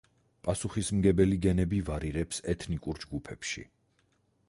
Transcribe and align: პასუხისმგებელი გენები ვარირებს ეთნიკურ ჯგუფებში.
პასუხისმგებელი 0.45 1.37
გენები 1.45 1.83
ვარირებს 1.91 2.43
ეთნიკურ 2.57 3.05
ჯგუფებში. 3.07 3.69